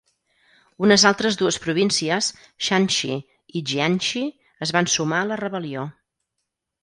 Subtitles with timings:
[0.85, 2.29] Unes altres dues províncies,
[2.69, 3.17] Shanxi
[3.59, 4.23] i Jiangxi,
[4.67, 5.85] es van sumar a la rebel·lió.